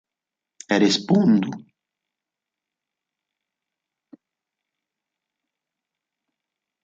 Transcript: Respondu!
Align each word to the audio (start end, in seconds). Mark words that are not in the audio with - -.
Respondu! 0.83 1.49